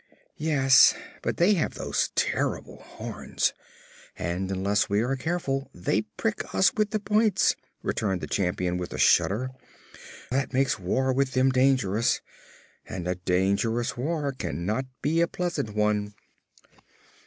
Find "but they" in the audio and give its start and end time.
1.21-1.53